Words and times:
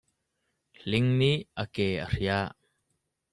Hling 0.79 1.09
nih 1.19 1.39
a 1.61 1.63
ke 1.73 1.87
a 2.05 2.07
hriah. 2.11 2.49